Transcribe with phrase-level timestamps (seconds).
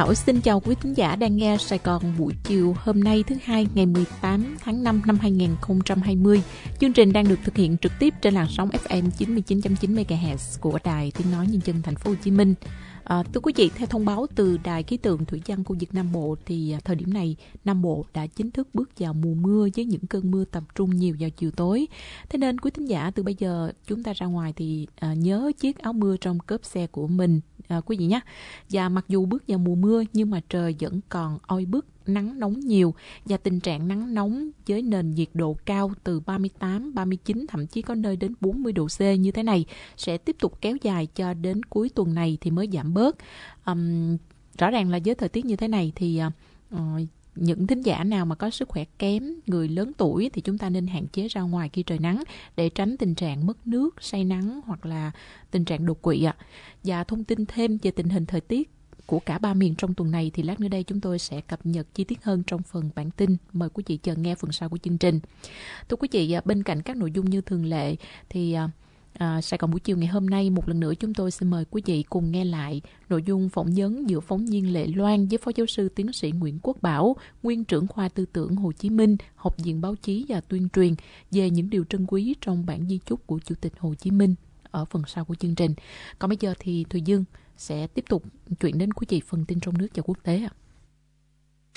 [0.00, 3.36] Thảo xin chào quý thính giả đang nghe Sài Gòn buổi chiều hôm nay thứ
[3.44, 6.42] hai, ngày 18 tháng 5 năm 2020.
[6.80, 10.78] Chương trình đang được thực hiện trực tiếp trên làn sóng FM 99.9 MHz của
[10.84, 12.54] Đài Tiếng nói Nhân dân Thành phố Hồ Chí Minh.
[13.04, 15.94] À, thưa quý vị, theo thông báo từ Đài khí tượng thủy văn khu vực
[15.94, 19.34] Nam Bộ thì à, thời điểm này Nam Bộ đã chính thức bước vào mùa
[19.34, 21.88] mưa với những cơn mưa tập trung nhiều vào chiều tối.
[22.28, 25.52] Thế nên quý thính giả từ bây giờ chúng ta ra ngoài thì à, nhớ
[25.58, 28.20] chiếc áo mưa trong cốp xe của mình à, quý vị nhé.
[28.70, 32.38] Và mặc dù bước vào mùa mưa nhưng mà trời vẫn còn oi bức nắng
[32.38, 37.46] nóng nhiều và tình trạng nắng nóng với nền nhiệt độ cao từ 38, 39
[37.48, 39.64] thậm chí có nơi đến 40 độ C như thế này
[39.96, 43.16] sẽ tiếp tục kéo dài cho đến cuối tuần này thì mới giảm bớt.
[43.66, 44.16] Um,
[44.58, 46.20] rõ ràng là với thời tiết như thế này thì
[46.76, 46.80] uh,
[47.34, 50.68] những thính giả nào mà có sức khỏe kém, người lớn tuổi thì chúng ta
[50.70, 52.22] nên hạn chế ra ngoài khi trời nắng
[52.56, 55.10] để tránh tình trạng mất nước, say nắng hoặc là
[55.50, 56.36] tình trạng đột quỵ ạ.
[56.84, 58.70] Và thông tin thêm về tình hình thời tiết
[59.10, 61.66] của cả ba miền trong tuần này thì lát nữa đây chúng tôi sẽ cập
[61.66, 63.36] nhật chi tiết hơn trong phần bản tin.
[63.52, 65.20] Mời quý vị chờ nghe phần sau của chương trình.
[65.88, 67.96] Thưa quý vị, à, bên cạnh các nội dung như thường lệ
[68.28, 68.70] thì à,
[69.12, 71.64] à, Sài Gòn buổi chiều ngày hôm nay một lần nữa chúng tôi xin mời
[71.70, 75.38] quý vị cùng nghe lại nội dung phỏng vấn giữa phóng viên Lệ Loan với
[75.38, 78.90] phó giáo sư tiến sĩ Nguyễn Quốc Bảo, nguyên trưởng khoa tư tưởng Hồ Chí
[78.90, 80.94] Minh, học viện báo chí và tuyên truyền
[81.30, 84.34] về những điều trân quý trong bản di chúc của Chủ tịch Hồ Chí Minh
[84.70, 85.74] ở phần sau của chương trình.
[86.18, 87.24] Còn bây giờ thì Thùy Dương
[87.56, 88.24] sẽ tiếp tục
[88.60, 90.50] chuyển đến quý vị phần tin trong nước và quốc tế ạ.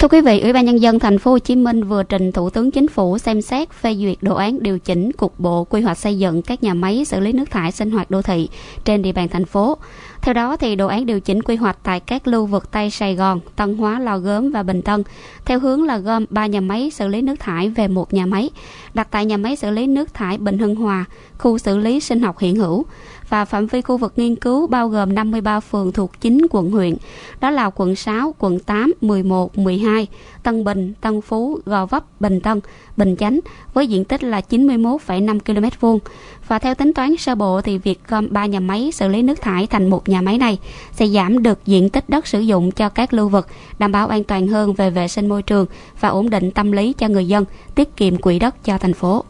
[0.03, 2.49] Thưa quý vị, Ủy ban nhân dân thành phố Hồ Chí Minh vừa trình Thủ
[2.49, 5.97] tướng Chính phủ xem xét phê duyệt đồ án điều chỉnh cục bộ quy hoạch
[5.97, 8.49] xây dựng các nhà máy xử lý nước thải sinh hoạt đô thị
[8.85, 9.77] trên địa bàn thành phố.
[10.21, 13.15] Theo đó thì đồ án điều chỉnh quy hoạch tại các lưu vực Tây Sài
[13.15, 15.03] Gòn, Tân Hóa, Lò Gốm và Bình Tân
[15.45, 18.49] theo hướng là gom 3 nhà máy xử lý nước thải về một nhà máy,
[18.93, 21.05] đặt tại nhà máy xử lý nước thải Bình Hưng Hòa,
[21.37, 22.85] khu xử lý sinh học hiện hữu
[23.33, 26.95] và phạm vi khu vực nghiên cứu bao gồm 53 phường thuộc 9 quận huyện,
[27.39, 30.07] đó là quận 6, quận 8, 11, 12,
[30.43, 32.59] Tân Bình, Tân Phú, Gò Vấp, Bình Tân,
[32.97, 33.39] Bình Chánh
[33.73, 35.99] với diện tích là 91,5 km vuông.
[36.47, 39.41] Và theo tính toán sơ bộ thì việc gom 3 nhà máy xử lý nước
[39.41, 40.59] thải thành một nhà máy này
[40.91, 43.47] sẽ giảm được diện tích đất sử dụng cho các lưu vực,
[43.79, 45.65] đảm bảo an toàn hơn về vệ sinh môi trường
[45.99, 49.23] và ổn định tâm lý cho người dân, tiết kiệm quỹ đất cho thành phố.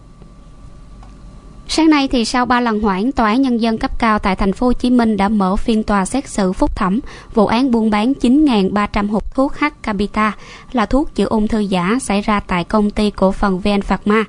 [1.68, 4.54] Sáng nay thì sau 3 lần hoãn, tòa án nhân dân cấp cao tại thành
[4.54, 7.00] phố Hồ Chí Minh đã mở phiên tòa xét xử phúc thẩm
[7.34, 10.32] vụ án buôn bán 9.300 hộp thuốc H Capita
[10.72, 14.24] là thuốc chữa ung thư giả xảy ra tại công ty cổ phần VN Pharma.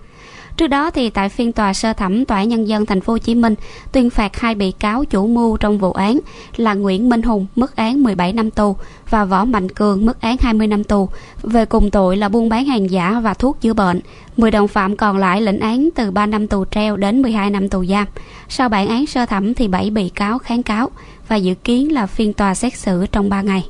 [0.57, 3.35] Trước đó thì tại phiên tòa sơ thẩm tòa nhân dân thành phố Hồ Chí
[3.35, 3.55] Minh
[3.93, 6.19] tuyên phạt hai bị cáo chủ mưu trong vụ án
[6.57, 8.77] là Nguyễn Minh Hùng mức án 17 năm tù
[9.11, 11.09] và Võ Mạnh Cường mức án 20 năm tù
[11.43, 14.01] về cùng tội là buôn bán hàng giả và thuốc chữa bệnh.
[14.37, 17.69] 10 đồng phạm còn lại lĩnh án từ 3 năm tù treo đến 12 năm
[17.69, 18.07] tù giam.
[18.49, 20.91] Sau bản án sơ thẩm thì 7 bị cáo kháng cáo
[21.29, 23.65] và dự kiến là phiên tòa xét xử trong 3 ngày.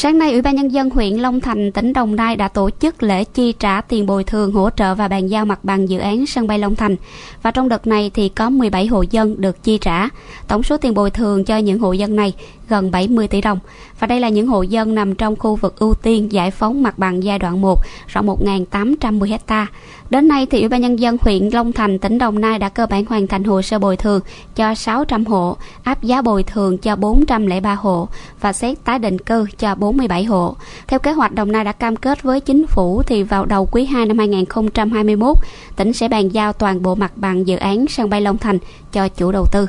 [0.00, 3.02] Sáng nay, Ủy ban Nhân dân huyện Long Thành, tỉnh Đồng Nai đã tổ chức
[3.02, 6.26] lễ chi trả tiền bồi thường hỗ trợ và bàn giao mặt bằng dự án
[6.26, 6.96] sân bay Long Thành.
[7.42, 10.08] Và trong đợt này thì có 17 hộ dân được chi trả.
[10.48, 12.34] Tổng số tiền bồi thường cho những hộ dân này
[12.68, 13.58] gần 70 tỷ đồng.
[14.00, 16.98] Và đây là những hộ dân nằm trong khu vực ưu tiên giải phóng mặt
[16.98, 19.66] bằng giai đoạn 1, rộng 1.810 ha.
[20.10, 22.86] Đến nay thì Ủy ban nhân dân huyện Long Thành, tỉnh Đồng Nai đã cơ
[22.86, 24.20] bản hoàn thành hồ sơ bồi thường
[24.56, 28.08] cho 600 hộ, áp giá bồi thường cho 403 hộ
[28.40, 30.56] và xét tái định cư cho 47 hộ.
[30.86, 33.84] Theo kế hoạch Đồng Nai đã cam kết với chính phủ thì vào đầu quý
[33.84, 35.36] 2 năm 2021,
[35.76, 38.58] tỉnh sẽ bàn giao toàn bộ mặt bằng dự án sân bay Long Thành
[38.92, 39.66] cho chủ đầu tư.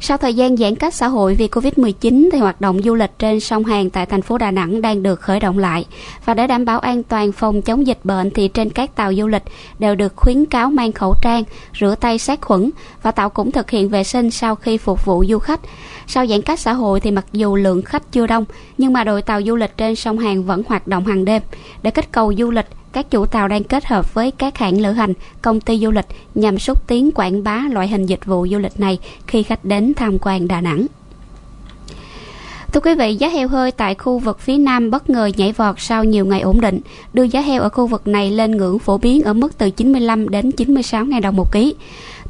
[0.00, 3.40] Sau thời gian giãn cách xã hội vì Covid-19 thì hoạt động du lịch trên
[3.40, 5.86] sông Hàn tại thành phố Đà Nẵng đang được khởi động lại.
[6.24, 9.26] Và để đảm bảo an toàn phòng chống dịch bệnh thì trên các tàu du
[9.26, 9.42] lịch
[9.78, 11.44] đều được khuyến cáo mang khẩu trang,
[11.80, 12.70] rửa tay sát khuẩn
[13.02, 15.60] và tàu cũng thực hiện vệ sinh sau khi phục vụ du khách.
[16.06, 18.44] Sau giãn cách xã hội thì mặc dù lượng khách chưa đông
[18.78, 21.42] nhưng mà đội tàu du lịch trên sông Hàn vẫn hoạt động hàng đêm
[21.82, 24.92] để kích cầu du lịch các chủ tàu đang kết hợp với các hãng lữ
[24.92, 25.12] hành,
[25.42, 28.80] công ty du lịch nhằm xúc tiến quảng bá loại hình dịch vụ du lịch
[28.80, 30.86] này khi khách đến tham quan Đà Nẵng.
[32.72, 35.74] Thưa quý vị, giá heo hơi tại khu vực phía Nam bất ngờ nhảy vọt
[35.78, 36.80] sau nhiều ngày ổn định,
[37.12, 40.28] đưa giá heo ở khu vực này lên ngưỡng phổ biến ở mức từ 95
[40.28, 41.74] đến 96 000 đồng một ký.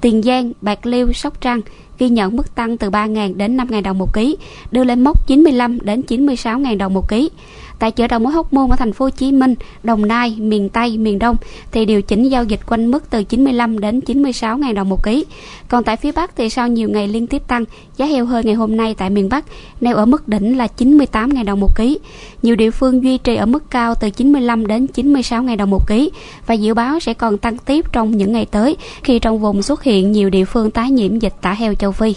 [0.01, 1.61] Tiền Giang, Bạc Liêu, Sóc Trăng
[1.99, 4.37] ghi nhận mức tăng từ 3.000 đến 5.000 đồng một ký,
[4.71, 7.31] đưa lên mốc 95 đến 96.000 đồng một ký.
[7.79, 10.69] Tại chợ đầu mối Hóc Môn ở thành phố Hồ Chí Minh, Đồng Nai, miền
[10.69, 11.37] Tây, miền Đông
[11.73, 15.25] thì điều chỉnh giao dịch quanh mức từ 95 đến 96 000 đồng một ký.
[15.69, 17.65] Còn tại phía Bắc thì sau nhiều ngày liên tiếp tăng,
[17.97, 19.45] giá heo hơi ngày hôm nay tại miền Bắc
[19.81, 21.99] neo ở mức đỉnh là 98 000 đồng một ký.
[22.43, 25.89] Nhiều địa phương duy trì ở mức cao từ 95 đến 96 000 đồng một
[25.89, 26.11] ký
[26.47, 29.83] và dự báo sẽ còn tăng tiếp trong những ngày tới khi trong vùng xuất
[29.83, 32.15] hiện nhiều địa phương tái nhiễm dịch tả heo châu Phi.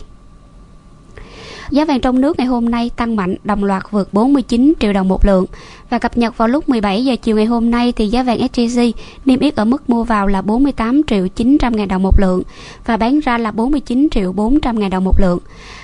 [1.71, 5.07] Giá vàng trong nước ngày hôm nay tăng mạnh, đồng loạt vượt 49 triệu đồng
[5.07, 5.45] một lượng.
[5.91, 8.91] Và cập nhật vào lúc 17 giờ chiều ngày hôm nay thì giá vàng SJC
[9.25, 12.41] niêm yết ở mức mua vào là 48 triệu 900 ngàn đồng một lượng
[12.85, 15.39] và bán ra là 49 triệu 400 ngàn đồng một lượng.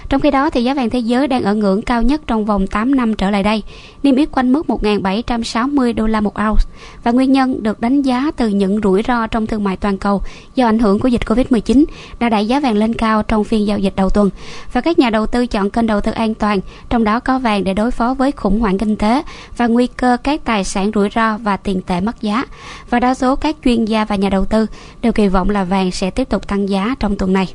[0.10, 2.68] Trong khi đó thì giá vàng thế giới đang ở ngưỡng cao nhất trong vòng
[2.68, 3.64] 8 năm trở lại đây,
[4.04, 6.64] niêm yết quanh mức 1.760 đô la một ounce
[7.04, 10.22] và nguyên nhân được đánh giá từ những rủi ro trong thương mại toàn cầu
[10.56, 11.84] do ảnh hưởng của dịch Covid-19
[12.20, 14.30] đã đẩy giá vàng lên cao trong phiên giao dịch đầu tuần
[14.74, 16.60] và các nhà đầu tư chọn kênh đầu tư an toàn,
[16.90, 19.22] trong đó có vàng để đối phó với khủng hoảng kinh tế
[19.58, 22.46] và nguy cơ các tài sản rủi ro và tiền tệ mất giá.
[22.90, 24.66] Và đa số các chuyên gia và nhà đầu tư
[25.02, 27.54] đều kỳ vọng là vàng sẽ tiếp tục tăng giá trong tuần này.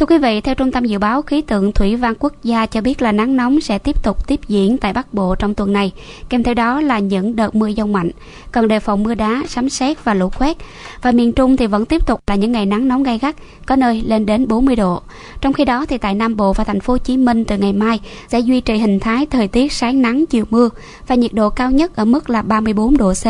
[0.00, 2.80] Thưa quý vị, theo Trung tâm Dự báo Khí tượng Thủy văn Quốc gia cho
[2.80, 5.92] biết là nắng nóng sẽ tiếp tục tiếp diễn tại Bắc Bộ trong tuần này,
[6.28, 8.10] kèm theo đó là những đợt mưa dông mạnh,
[8.52, 10.56] cần đề phòng mưa đá, sấm sét và lũ quét.
[11.02, 13.36] Và miền Trung thì vẫn tiếp tục là những ngày nắng nóng gay gắt,
[13.66, 15.02] có nơi lên đến 40 độ.
[15.40, 17.72] Trong khi đó thì tại Nam Bộ và thành phố Hồ Chí Minh từ ngày
[17.72, 20.68] mai sẽ duy trì hình thái thời tiết sáng nắng chiều mưa
[21.06, 23.26] và nhiệt độ cao nhất ở mức là 34 độ C.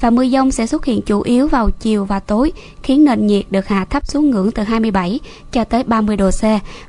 [0.00, 2.52] Và mưa dông sẽ xuất hiện chủ yếu vào chiều và tối,
[2.82, 5.20] khiến nền nhiệt được hạ thấp xuống ngưỡng từ 27
[5.52, 6.42] cho tới 30 độ C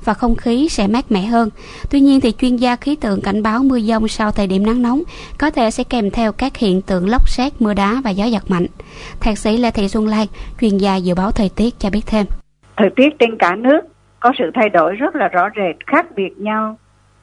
[0.06, 1.50] và không khí sẽ mát mẻ hơn.
[1.90, 4.82] Tuy nhiên thì chuyên gia khí tượng cảnh báo mưa dông sau thời điểm nắng
[4.82, 5.02] nóng
[5.40, 8.44] có thể sẽ kèm theo các hiện tượng lốc xét, mưa đá và gió giật
[8.52, 8.66] mạnh.
[9.20, 10.28] Thạc sĩ Lê Thị Xuân Lan,
[10.62, 12.26] chuyên gia dự báo thời tiết cho biết thêm.
[12.78, 13.82] Thời tiết trên cả nước
[14.20, 16.78] có sự thay đổi rất là rõ rệt, khác biệt nhau.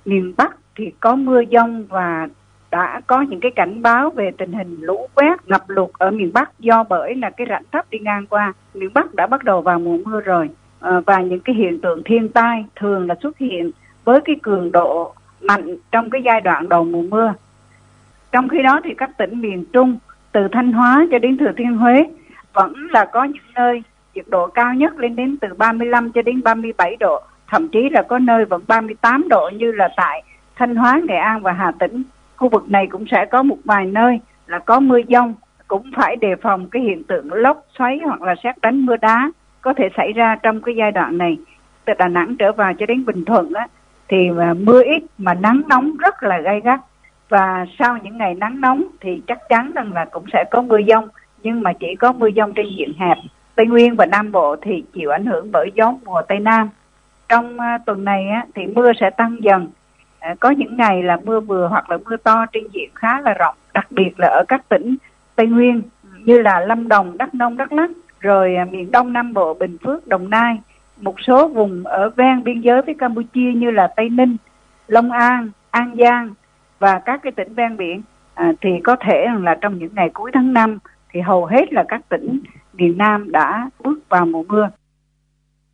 [0.05, 2.29] Miền Bắc thì có mưa dông và
[2.71, 6.31] đã có những cái cảnh báo về tình hình lũ quét, ngập lụt ở miền
[6.35, 8.53] Bắc do bởi là cái rãnh thấp đi ngang qua.
[8.75, 10.49] Miền Bắc đã bắt đầu vào mùa mưa rồi
[10.81, 13.71] Ờ, và những cái hiện tượng thiên tai thường là xuất hiện
[14.05, 17.35] với cái cường độ mạnh trong cái giai đoạn đầu mùa mưa.
[18.33, 19.99] Trong khi đó thì các tỉnh miền Trung
[20.33, 22.05] từ Thanh Hóa cho đến Thừa Thiên Huế
[22.53, 23.83] vẫn là có những nơi
[24.15, 28.03] nhiệt độ cao nhất lên đến từ 35 cho đến 37 độ, thậm chí là
[28.03, 30.23] có nơi vẫn 38 độ như là tại
[30.57, 32.03] Thanh Hóa, Nghệ An và Hà Tĩnh.
[32.37, 35.35] Khu vực này cũng sẽ có một vài nơi là có mưa dông,
[35.69, 39.31] cũng phải đề phòng cái hiện tượng lốc xoáy hoặc là xét đánh mưa đá
[39.61, 41.39] có thể xảy ra trong cái giai đoạn này.
[41.85, 43.67] Từ Đà Nẵng trở vào cho đến Bình Thuận á,
[44.09, 46.81] thì mưa ít mà nắng nóng rất là gay gắt
[47.29, 50.81] và sau những ngày nắng nóng thì chắc chắn rằng là cũng sẽ có mưa
[50.89, 51.09] dông
[51.43, 53.17] nhưng mà chỉ có mưa dông trên diện hẹp
[53.55, 56.69] Tây Nguyên và Nam Bộ thì chịu ảnh hưởng bởi gió mùa Tây Nam.
[57.29, 59.69] Trong uh, tuần này á, thì mưa sẽ tăng dần.
[60.19, 63.35] À, có những ngày là mưa vừa hoặc là mưa to trên diện khá là
[63.35, 64.97] rộng, đặc biệt là ở các tỉnh
[65.37, 65.83] Tây Nguyên
[66.25, 67.91] như là Lâm Đồng, Đắk Nông, Đắk Lắk,
[68.21, 70.59] rồi à, miền Đông Nam Bộ, Bình Phước, Đồng Nai,
[71.01, 74.37] một số vùng ở ven biên giới với Campuchia như là Tây Ninh,
[74.89, 76.35] Long An, An Giang
[76.79, 78.03] và các cái tỉnh ven biển
[78.35, 80.79] à, thì có thể là trong những ngày cuối tháng 5
[81.13, 82.41] thì hầu hết là các tỉnh
[82.73, 84.71] miền Nam đã bước vào mùa mưa.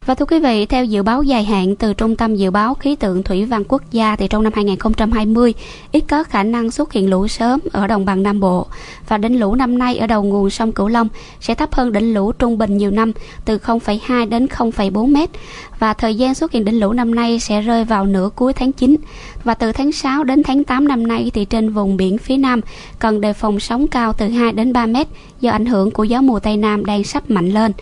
[0.07, 2.97] Và thưa quý vị, theo dự báo dài hạn từ Trung tâm Dự báo Khí
[2.97, 5.55] tượng Thủy văn Quốc gia thì trong năm 2020
[5.93, 8.67] ít có khả năng xuất hiện lũ sớm ở đồng bằng Nam Bộ.
[9.09, 11.09] Và đỉnh lũ năm nay ở đầu nguồn sông Cửu Long
[11.41, 13.13] sẽ thấp hơn đỉnh lũ trung bình nhiều năm
[13.45, 15.31] từ 0,2 đến 0,4 mét
[15.79, 18.73] và thời gian xuất hiện đỉnh lũ năm nay sẽ rơi vào nửa cuối tháng
[18.73, 18.97] 9
[19.45, 22.61] và từ tháng 6 đến tháng 8 năm nay thì trên vùng biển phía Nam
[22.99, 25.07] cần đề phòng sóng cao từ 2 đến 3 mét
[25.41, 27.73] do ảnh hưởng của gió mùa Tây Nam đang sắp mạnh lên.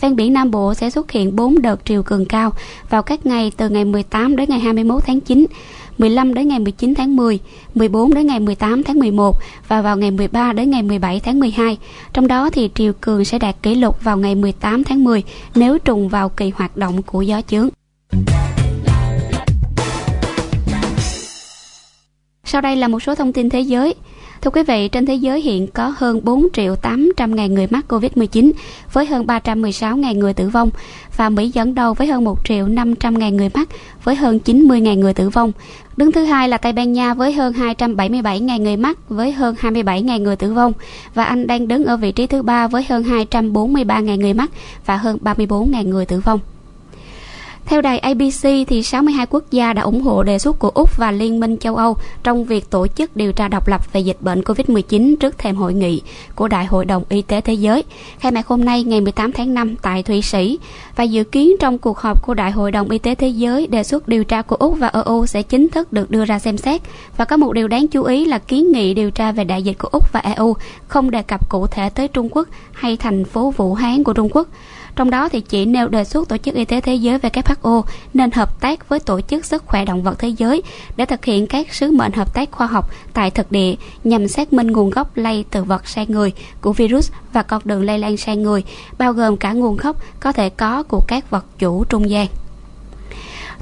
[0.00, 2.52] Ven biển Nam Bộ sẽ xuất hiện 4 đợt triều cường cao
[2.90, 5.46] vào các ngày từ ngày 18 đến ngày 21 tháng 9.
[5.98, 7.38] 15 đến ngày 19 tháng 10,
[7.74, 9.36] 14 đến ngày 18 tháng 11
[9.68, 11.78] và vào ngày 13 đến ngày 17 tháng 12.
[12.12, 15.22] Trong đó thì triều cường sẽ đạt kỷ lục vào ngày 18 tháng 10
[15.54, 17.68] nếu trùng vào kỳ hoạt động của gió chướng.
[22.50, 23.94] Sau đây là một số thông tin thế giới.
[24.40, 27.84] Thưa quý vị, trên thế giới hiện có hơn 4 triệu 800 ngàn người mắc
[27.88, 28.52] Covid-19
[28.92, 30.70] với hơn 316 ngàn người tử vong
[31.16, 33.68] và Mỹ dẫn đầu với hơn 1 triệu 500 ngàn người mắc
[34.04, 35.52] với hơn 90 ngàn người tử vong.
[35.96, 39.54] Đứng thứ hai là Tây Ban Nha với hơn 277 ngàn người mắc với hơn
[39.58, 40.72] 27 ngàn người tử vong
[41.14, 44.50] và Anh đang đứng ở vị trí thứ ba với hơn 243 ngàn người mắc
[44.86, 46.40] và hơn 34 ngàn người tử vong.
[47.66, 51.10] Theo đài ABC, thì 62 quốc gia đã ủng hộ đề xuất của Úc và
[51.10, 54.40] Liên minh châu Âu trong việc tổ chức điều tra độc lập về dịch bệnh
[54.40, 56.02] COVID-19 trước thềm hội nghị
[56.34, 57.84] của Đại hội đồng Y tế Thế giới,
[58.18, 60.58] khai mạc hôm nay ngày 18 tháng 5 tại Thụy Sĩ.
[60.96, 63.82] Và dự kiến trong cuộc họp của Đại hội đồng Y tế Thế giới, đề
[63.82, 66.80] xuất điều tra của Úc và EU sẽ chính thức được đưa ra xem xét.
[67.16, 69.78] Và có một điều đáng chú ý là kiến nghị điều tra về đại dịch
[69.78, 70.56] của Úc và EU
[70.88, 74.28] không đề cập cụ thể tới Trung Quốc hay thành phố Vũ Hán của Trung
[74.32, 74.48] Quốc.
[74.96, 77.82] Trong đó thì chỉ nêu đề xuất Tổ chức Y tế Thế giới WHO
[78.14, 80.62] nên hợp tác với Tổ chức Sức khỏe Động vật Thế giới
[80.96, 84.52] để thực hiện các sứ mệnh hợp tác khoa học tại thực địa nhằm xác
[84.52, 88.16] minh nguồn gốc lây từ vật sang người của virus và con đường lây lan
[88.16, 88.64] sang người,
[88.98, 92.26] bao gồm cả nguồn gốc có thể có của các vật chủ trung gian.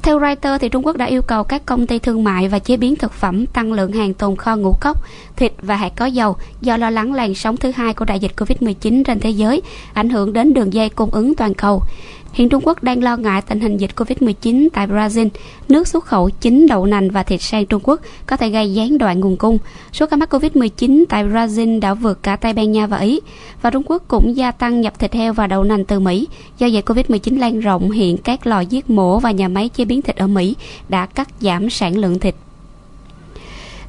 [0.01, 2.77] Theo Reuters, thì Trung Quốc đã yêu cầu các công ty thương mại và chế
[2.77, 5.03] biến thực phẩm tăng lượng hàng tồn kho ngũ cốc,
[5.35, 8.31] thịt và hạt có dầu do lo lắng làn sóng thứ hai của đại dịch
[8.37, 9.61] Covid-19 trên thế giới
[9.93, 11.83] ảnh hưởng đến đường dây cung ứng toàn cầu.
[12.33, 15.29] Hiện Trung Quốc đang lo ngại tình hình dịch Covid-19 tại Brazil,
[15.69, 18.97] nước xuất khẩu chính đậu nành và thịt sang Trung Quốc có thể gây gián
[18.97, 19.57] đoạn nguồn cung.
[19.93, 23.19] Số ca mắc Covid-19 tại Brazil đã vượt cả Tây Ban Nha và Ý,
[23.61, 26.27] và Trung Quốc cũng gia tăng nhập thịt heo và đậu nành từ Mỹ.
[26.57, 30.01] Do dịch Covid-19 lan rộng, hiện các lò giết mổ và nhà máy chế biến
[30.01, 30.55] thịt ở Mỹ
[30.89, 32.35] đã cắt giảm sản lượng thịt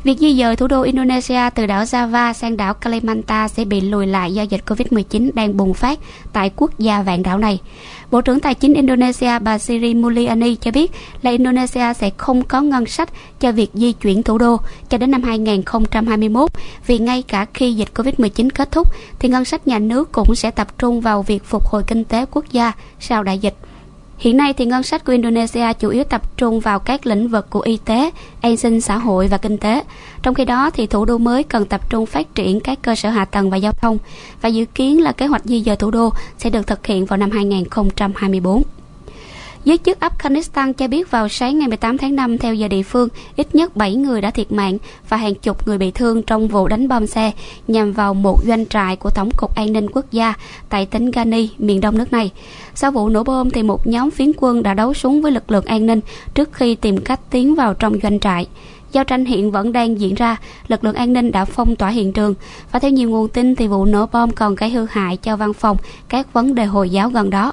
[0.04, 4.06] Việc di dời thủ đô Indonesia từ đảo Java sang đảo Kalimantan sẽ bị lùi
[4.06, 5.98] lại do dịch Covid-19 đang bùng phát
[6.32, 7.60] tại quốc gia vạn đảo này.
[8.10, 10.90] Bộ trưởng Tài chính Indonesia bà Sri Mulyani cho biết
[11.22, 13.08] là Indonesia sẽ không có ngân sách
[13.40, 14.56] cho việc di chuyển thủ đô
[14.88, 16.50] cho đến năm 2021
[16.86, 18.88] vì ngay cả khi dịch Covid-19 kết thúc,
[19.18, 22.26] thì ngân sách nhà nước cũng sẽ tập trung vào việc phục hồi kinh tế
[22.30, 23.54] quốc gia sau đại dịch.
[24.20, 27.50] Hiện nay thì ngân sách của Indonesia chủ yếu tập trung vào các lĩnh vực
[27.50, 28.10] của y tế,
[28.40, 29.82] an sinh xã hội và kinh tế.
[30.22, 33.08] Trong khi đó thì thủ đô mới cần tập trung phát triển các cơ sở
[33.08, 33.98] hạ tầng và giao thông
[34.40, 37.16] và dự kiến là kế hoạch di dời thủ đô sẽ được thực hiện vào
[37.16, 38.62] năm 2024.
[39.64, 43.08] Giới chức Afghanistan cho biết vào sáng ngày 18 tháng 5 theo giờ địa phương,
[43.36, 46.68] ít nhất 7 người đã thiệt mạng và hàng chục người bị thương trong vụ
[46.68, 47.32] đánh bom xe
[47.68, 50.34] nhằm vào một doanh trại của Tổng cục An ninh Quốc gia
[50.68, 52.30] tại tỉnh Ghani, miền đông nước này.
[52.74, 55.64] Sau vụ nổ bom thì một nhóm phiến quân đã đấu súng với lực lượng
[55.64, 56.00] an ninh
[56.34, 58.46] trước khi tìm cách tiến vào trong doanh trại.
[58.92, 60.36] Giao tranh hiện vẫn đang diễn ra,
[60.68, 62.34] lực lượng an ninh đã phong tỏa hiện trường
[62.72, 65.52] và theo nhiều nguồn tin thì vụ nổ bom còn gây hư hại cho văn
[65.52, 65.76] phòng
[66.08, 67.52] các vấn đề Hồi giáo gần đó.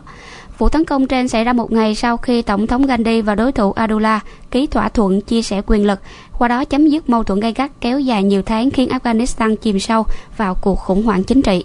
[0.57, 3.51] Vụ tấn công trên xảy ra một ngày sau khi Tổng thống Gandhi và đối
[3.51, 5.99] thủ Abdullah ký thỏa thuận chia sẻ quyền lực,
[6.37, 9.79] qua đó chấm dứt mâu thuẫn gay gắt kéo dài nhiều tháng khiến Afghanistan chìm
[9.79, 10.05] sâu
[10.37, 11.63] vào cuộc khủng hoảng chính trị.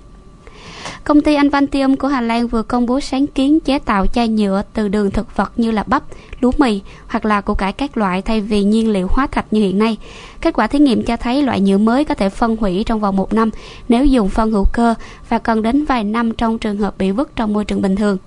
[1.05, 4.63] Công ty Anvantium của Hà Lan vừa công bố sáng kiến chế tạo chai nhựa
[4.75, 6.03] từ đường thực vật như là bắp,
[6.41, 9.61] lúa mì hoặc là củ cải các loại thay vì nhiên liệu hóa thạch như
[9.61, 9.97] hiện nay.
[10.41, 13.17] Kết quả thí nghiệm cho thấy loại nhựa mới có thể phân hủy trong vòng
[13.17, 13.51] một năm
[13.89, 14.95] nếu dùng phân hữu cơ
[15.29, 18.19] và cần đến vài năm trong trường hợp bị vứt trong môi trường bình thường.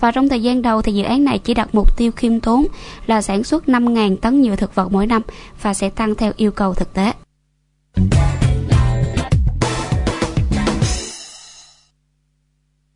[0.00, 2.66] Và trong thời gian đầu thì dự án này chỉ đặt mục tiêu khiêm tốn
[3.06, 5.22] là sản xuất 5.000 tấn nhựa thực vật mỗi năm
[5.62, 7.12] và sẽ tăng theo yêu cầu thực tế.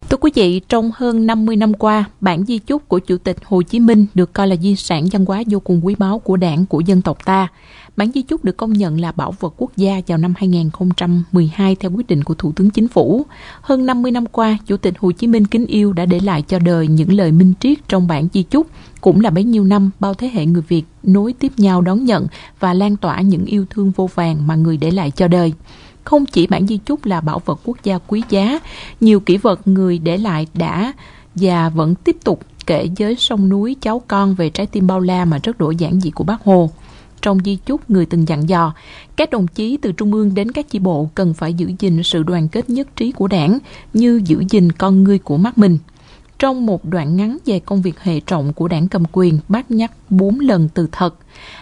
[0.09, 3.63] Thưa quý vị, trong hơn 50 năm qua, bản di chúc của Chủ tịch Hồ
[3.63, 6.67] Chí Minh được coi là di sản văn hóa vô cùng quý báu của đảng,
[6.67, 7.49] của dân tộc ta.
[7.97, 11.91] Bản di chúc được công nhận là bảo vật quốc gia vào năm 2012 theo
[11.91, 13.27] quyết định của Thủ tướng Chính phủ.
[13.61, 16.59] Hơn 50 năm qua, Chủ tịch Hồ Chí Minh kính yêu đã để lại cho
[16.59, 18.67] đời những lời minh triết trong bản di chúc,
[19.01, 22.27] cũng là bấy nhiêu năm bao thế hệ người Việt nối tiếp nhau đón nhận
[22.61, 25.53] và lan tỏa những yêu thương vô vàng mà người để lại cho đời
[26.05, 28.59] không chỉ bản di chúc là bảo vật quốc gia quý giá,
[29.01, 30.93] nhiều kỷ vật người để lại đã
[31.35, 35.25] và vẫn tiếp tục kể với sông núi cháu con về trái tim bao la
[35.25, 36.71] mà rất đổi giản dị của bác Hồ.
[37.23, 38.75] Trong di chúc, người từng dặn dò,
[39.17, 42.23] các đồng chí từ trung ương đến các chi bộ cần phải giữ gìn sự
[42.23, 43.59] đoàn kết nhất trí của đảng
[43.95, 45.79] như giữ gìn con người của mắt mình.
[46.39, 49.93] Trong một đoạn ngắn về công việc hệ trọng của đảng cầm quyền, bác nhắc
[50.11, 51.15] bốn lần từ thật.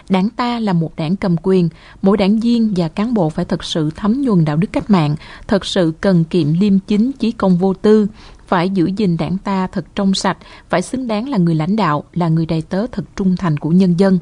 [0.09, 1.69] Đảng ta là một đảng cầm quyền,
[2.01, 5.15] mỗi đảng viên và cán bộ phải thật sự thấm nhuần đạo đức cách mạng,
[5.47, 8.07] thật sự cần kiệm liêm chính, chí công vô tư,
[8.47, 10.37] phải giữ gìn đảng ta thật trong sạch,
[10.69, 13.69] phải xứng đáng là người lãnh đạo, là người đầy tớ thật trung thành của
[13.69, 14.19] nhân dân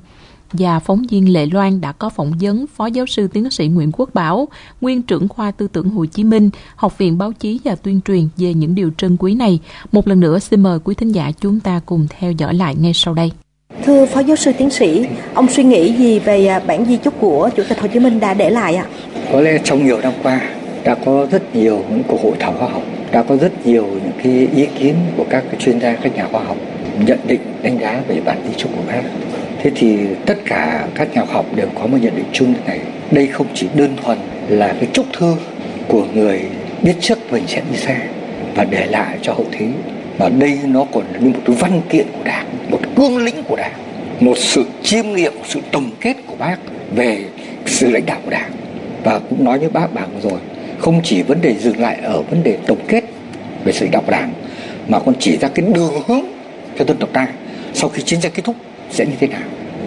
[0.54, 3.92] và phóng viên Lệ Loan đã có phỏng vấn Phó Giáo sư Tiến sĩ Nguyễn
[3.92, 4.48] Quốc Bảo,
[4.82, 8.28] nguyên trưởng khoa tư tưởng Hồ Chí Minh, Học viện Báo chí và Tuyên truyền
[8.38, 9.60] về những điều trân quý này.
[9.92, 12.92] Một lần nữa xin mời quý thính giả chúng ta cùng theo dõi lại ngay
[12.94, 13.32] sau đây.
[13.86, 17.14] Thưa Phó Giáo sư Tiến sĩ, ông suy nghĩ gì về à, bản di chúc
[17.20, 18.86] của Chủ tịch Hồ Chí Minh đã để lại ạ?
[19.32, 20.42] Có lẽ trong nhiều năm qua
[20.84, 24.12] đã có rất nhiều những cuộc hội thảo khoa học, đã có rất nhiều những
[24.24, 26.58] cái ý kiến của các chuyên gia, các nhà khoa học
[27.06, 29.02] nhận định đánh giá về bản di chúc của bác
[29.60, 32.60] thế thì tất cả các nhà khoa học đều có một nhận định chung như
[32.66, 32.80] này.
[33.12, 35.36] Đây không chỉ đơn thuần là cái chúc thư
[35.88, 36.42] của người
[36.82, 37.98] biết trước mình sẽ đi xa
[38.56, 39.68] và để lại cho hậu thế,
[40.20, 43.44] mà đây nó còn là như một cái văn kiện của đảng, một cương lĩnh
[43.44, 43.74] của đảng,
[44.20, 46.58] một sự chiêm nghiệm, một sự tổng kết của bác
[46.96, 47.24] về
[47.66, 48.52] sự lãnh đạo của đảng.
[49.04, 50.40] Và cũng nói với bác bạn rồi,
[50.80, 53.04] không chỉ vấn đề dừng lại ở vấn đề tổng kết
[53.64, 54.34] về sự lãnh đạo của đảng,
[54.88, 56.26] mà còn chỉ ra cái đường hướng
[56.80, 57.28] cho dân tộc ta
[57.74, 58.56] sau khi chiến tranh kết thúc
[58.92, 59.42] sẽ như thế nào?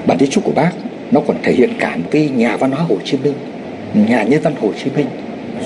[0.06, 0.70] Bản di trúc của bác,
[1.10, 3.34] nó còn thể hiện cả một cái nhà văn hóa Hồ Chí Minh,
[4.08, 5.06] nhà nhân văn Hồ Chí Minh,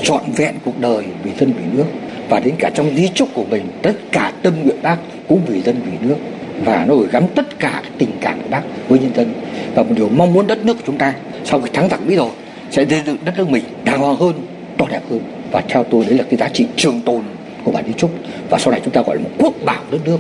[0.02, 1.84] trọn vẹn cuộc đời vì dân vì nước.
[2.28, 4.96] Và đến cả trong di trúc của mình, tất cả tâm nguyện bác
[5.28, 6.16] cũng vì dân vì nước.
[6.64, 9.32] Và nó gửi gắm tất cả tình cảm của bác với nhân dân.
[9.74, 11.14] Và một điều mong muốn đất nước của chúng ta,
[11.44, 12.30] sau khi thắng giặc Mỹ rồi,
[12.70, 14.32] sẽ xây dựng đất nước mình đàng hoàng hơn
[14.78, 15.20] to đẹp hơn.
[15.52, 17.22] Và theo tôi, đấy là cái giá trị trường tồn
[17.64, 18.10] của bản di trúc.
[18.50, 20.18] Và sau này chúng ta gọi là một quốc bảo đất nước.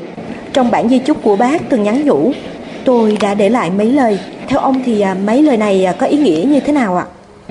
[0.52, 2.32] Trong bản di trúc của bác từng nhắn nhủ
[2.86, 4.18] tôi đã để lại mấy lời.
[4.48, 7.04] Theo ông thì à, mấy lời này à, có ý nghĩa như thế nào ạ?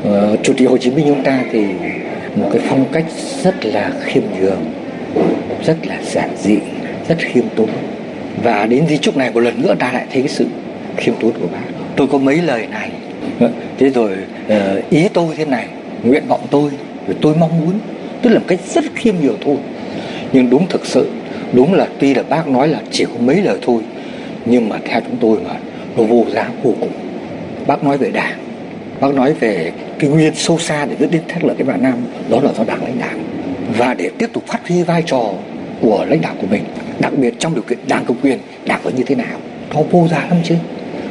[0.04, 1.66] Ờ, Chủ tịch Hồ Chí Minh chúng ta thì
[2.36, 3.06] một cái phong cách
[3.44, 4.66] rất là khiêm nhường,
[5.66, 6.58] rất là giản dị,
[7.08, 7.70] rất khiêm tốn.
[8.44, 10.46] Và đến di trúc này một lần nữa ta lại thấy cái sự
[10.98, 11.60] khiêm tốn của bác.
[11.96, 12.90] Tôi có mấy lời này.
[13.40, 14.12] Ờ, thế rồi
[14.50, 15.66] ờ, ý tôi thế này,
[16.04, 16.70] nguyện vọng tôi,
[17.08, 17.80] rồi tôi mong muốn,
[18.22, 19.56] tức là một cách rất khiêm nhường thôi.
[20.34, 21.10] Nhưng đúng thực sự,
[21.54, 23.82] đúng là tuy là bác nói là chỉ có mấy lời thôi,
[24.46, 25.56] nhưng mà theo chúng tôi mà
[25.98, 26.92] nó vô giá vô cùng.
[27.68, 28.38] Bác nói về đảng,
[29.00, 31.94] bác nói về cái nguyên sâu xa để dẫn đến thét lợi cái Việt Nam
[32.30, 33.18] đó là do đảng lãnh đạo.
[33.78, 35.34] Và để tiếp tục phát huy vai trò
[35.82, 36.64] của lãnh đạo của mình
[37.00, 39.38] đặc biệt trong điều kiện đảng cầm quyền đảng có như thế nào
[39.74, 40.56] nó vô giá lắm chứ.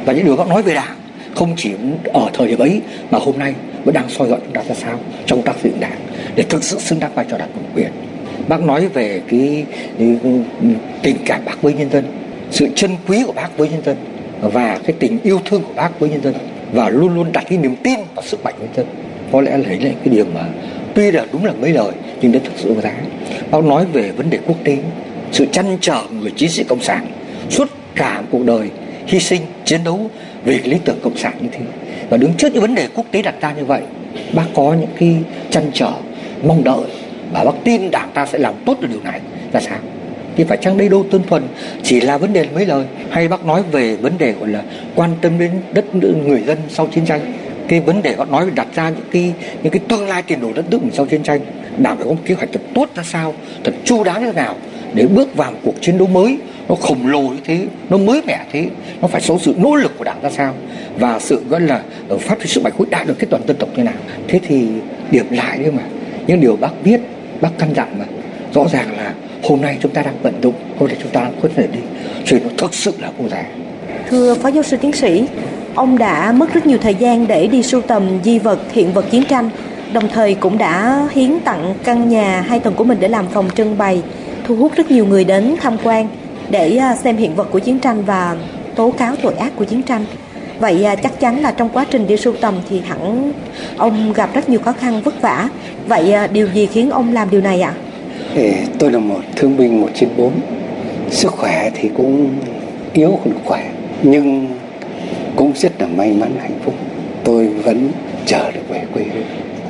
[0.05, 0.95] Và những điều bác nói về đảng
[1.35, 1.71] không chỉ
[2.13, 3.53] ở thời điểm ấy mà hôm nay
[3.85, 5.99] vẫn đang soi dọi chúng ta ra sao trong tác dựng đảng
[6.35, 7.91] để thực sự xứng đáng vai trò đảng cầm quyền.
[8.47, 9.65] Bác nói về cái,
[9.99, 10.17] cái
[11.01, 12.03] tình cảm bác với nhân dân
[12.51, 13.95] sự chân quý của bác với nhân dân
[14.41, 16.33] và cái tình yêu thương của bác với nhân dân
[16.73, 18.85] và luôn luôn đặt cái niềm tin vào sức mạnh nhân dân.
[19.31, 20.41] Có lẽ lấy lại cái điều mà
[20.93, 22.93] tuy là đúng là mấy lời, nhưng nó thực sự có giá.
[23.51, 24.77] Bác nói về vấn đề quốc tế,
[25.31, 27.07] sự chăn trở của người chiến sĩ cộng sản,
[27.49, 28.69] suốt cả cuộc đời
[29.07, 30.09] hy sinh, chiến đấu
[30.43, 31.59] vì lý tưởng cộng sản như thế.
[32.09, 33.81] Và đứng trước những vấn đề quốc tế đặt ra như vậy,
[34.33, 35.15] bác có những cái
[35.49, 35.91] chăn trở,
[36.43, 36.85] mong đợi
[37.33, 39.19] và bác tin đảng ta sẽ làm tốt được điều này.
[39.53, 39.77] Là sao?
[40.35, 41.43] Thì phải chăng đây đâu đơn thuần
[41.83, 42.85] chỉ là vấn đề mấy lời?
[43.09, 44.63] Hay bác nói về vấn đề, gọi là,
[44.95, 47.33] quan tâm đến đất nước, người dân sau chiến tranh?
[47.67, 50.53] Cái vấn đề bác nói đặt ra những cái những cái tương lai tiền đồ
[50.53, 51.39] đất nước mình sau chiến tranh,
[51.77, 54.33] đảng phải có một kế hoạch thật tốt ra sao, thật chu đáo như thế
[54.33, 54.55] nào
[54.93, 56.37] để bước vào một cuộc chiến đấu mới?
[56.69, 58.67] Nó khổng lồ như thế, nó mới mẻ thế,
[59.01, 60.53] nó phải có sự nỗ lực của đảng ra sao?
[60.99, 61.81] Và sự, gọi là
[62.19, 63.93] phát huy sức mạnh khối đại được cái toàn dân tộc như nào?
[64.27, 64.67] Thế thì
[65.11, 65.83] điểm lại đấy mà.
[66.27, 66.99] Những điều bác biết
[67.41, 68.05] bác căn dặn mà,
[68.53, 69.13] rõ ràng là
[69.49, 71.79] hôm nay chúng ta đang vận dụng hôm nay chúng ta đang thể đi
[72.25, 73.43] chuyện nó thực sự là vô giá
[74.09, 75.25] Thưa Phó Giáo sư Tiến sĩ,
[75.75, 79.05] ông đã mất rất nhiều thời gian để đi sưu tầm di vật, hiện vật
[79.11, 79.49] chiến tranh,
[79.93, 83.49] đồng thời cũng đã hiến tặng căn nhà hai tầng của mình để làm phòng
[83.55, 84.01] trưng bày,
[84.47, 86.07] thu hút rất nhiều người đến tham quan
[86.49, 88.35] để à, xem hiện vật của chiến tranh và
[88.75, 90.05] tố cáo tội ác của chiến tranh.
[90.59, 93.33] Vậy à, chắc chắn là trong quá trình đi sưu tầm thì hẳn
[93.77, 95.49] ông gặp rất nhiều khó khăn vất vả.
[95.87, 97.73] Vậy à, điều gì khiến ông làm điều này ạ?
[98.35, 100.31] Thì tôi là một thương binh 194
[101.09, 102.29] Sức khỏe thì cũng
[102.93, 103.71] yếu hơn khỏe,
[104.03, 104.47] Nhưng
[105.35, 106.73] cũng rất là may mắn, hạnh phúc.
[107.23, 107.89] Tôi vẫn
[108.25, 109.23] chờ được về quê hương.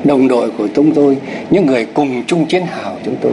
[0.04, 1.18] Đồng đội của chúng tôi,
[1.50, 3.32] Những người cùng chung chiến hào chúng tôi,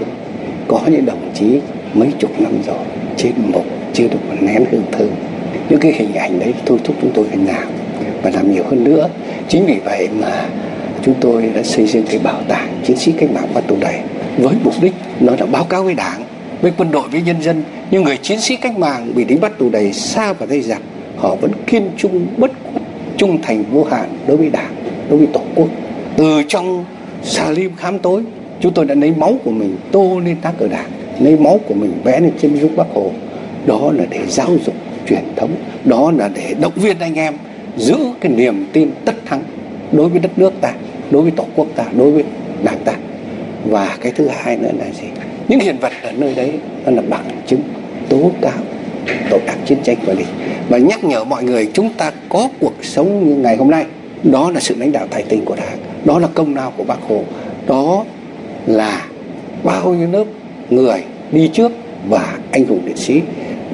[0.69, 1.61] Có những đồng chí
[1.95, 2.85] mấy chục năm rồi
[3.17, 5.09] Trên mục chưa được một nén hương thơm.
[5.69, 7.69] Những cái hình ảnh đấy thôi thúc chúng tôi phải làm
[8.23, 9.09] Và làm nhiều hơn nữa.
[9.49, 10.49] Chính vì vậy mà
[11.05, 13.99] chúng tôi đã xây dựng cái bảo tàng chiến sĩ cách mạng bắt tù đầy
[14.39, 16.23] với mục đích nó đã báo cáo với đảng,
[16.61, 17.63] với quân đội, với nhân dân.
[17.91, 20.83] Nhưng người chiến sĩ cách mạng bị đánh bắt tù đầy xa và gây giặc
[21.17, 22.83] họ vẫn kiên trung bất khuất,
[23.17, 24.75] trung thành, vô hạn đối với đảng,
[25.11, 25.69] đối với tổ quốc.
[26.17, 26.85] Từ trong
[27.23, 28.23] xà lim khám tối,
[28.61, 31.75] chúng tôi đã lấy máu của mình tô lên tác cờ đảng, lấy máu của
[31.75, 33.11] mình vẽ lên chân dung bác hồ.
[33.67, 34.75] Đó là để giáo dục,
[35.09, 35.51] truyền thống,
[35.85, 37.35] đó là để động viên anh em
[37.77, 39.43] giữ cái niềm tin tất thắng
[39.93, 40.73] đối với đất nước ta
[41.13, 42.25] đối với tổ quốc ta, đối với
[42.65, 42.93] đảng ta.
[43.69, 45.09] Và cái thứ hai nữa là gì?
[45.49, 46.53] Những hiện vật ở nơi đấy
[46.87, 47.61] nó là bằng chứng
[48.09, 48.59] tố cáo
[49.31, 50.27] tội ác chiến tranh của địch
[50.69, 53.85] và nhắc nhở mọi người chúng ta có cuộc sống như ngày hôm nay.
[54.23, 55.79] Đó là sự lãnh đạo tài tình của đảng.
[56.05, 57.23] Đó là công lao của bác hồ.
[57.67, 58.05] Đó
[58.67, 59.07] là
[59.65, 60.25] bao nhiêu lớp
[60.71, 61.73] người đi trước
[62.09, 63.21] và anh hùng liệt sĩ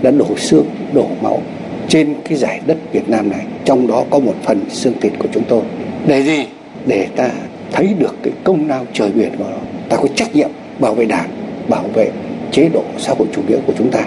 [0.03, 1.43] đã đổ xương, đổ máu
[1.89, 3.45] trên cái giải đất Việt Nam này.
[3.65, 5.63] Trong đó có một phần xương thịt của chúng tôi.
[6.07, 6.45] Để gì?
[6.89, 7.31] Để ta
[7.73, 9.57] thấy được cái công lao trời biển của nó.
[9.89, 11.29] Ta có trách nhiệm bảo vệ đảng
[11.69, 12.11] bảo vệ
[12.53, 14.01] chế độ xã hội chủ nghĩa của chúng ta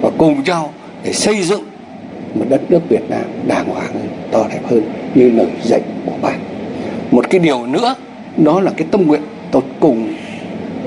[0.00, 0.72] và cùng nhau
[1.04, 1.62] để xây dựng
[2.34, 4.82] một đất nước Việt Nam đàng hoàng hơn, to đẹp hơn
[5.14, 6.36] như lời dạy của bác.
[7.10, 7.94] Một cái điều nữa
[8.36, 10.14] đó là cái tâm nguyện tột cùng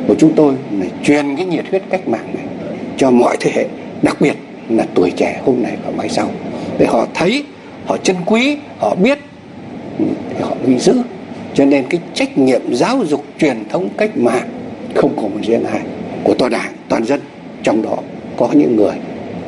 [0.08, 2.43] của chúng tôi là truyền cái nhiệt huyết cách mạng này
[2.97, 3.67] cho mọi thế hệ,
[4.02, 4.36] đặc biệt
[4.69, 6.28] là tuổi trẻ hôm nay và mai sau.
[6.78, 7.43] Để họ thấy,
[7.86, 9.19] họ trân quý, họ biết
[9.99, 10.93] thì họ ghi giữ
[11.53, 14.49] cho nên cái trách nhiệm giáo dục truyền thống cách mạng
[14.95, 15.81] không có một riêng ai
[16.23, 17.19] của toàn đảng toàn dân.
[17.63, 17.97] Trong đó
[18.38, 18.93] có những người